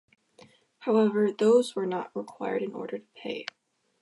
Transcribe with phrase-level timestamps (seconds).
[0.79, 3.45] However, these were not required in order to play.